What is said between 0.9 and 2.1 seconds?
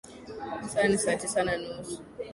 saa sita na nusu.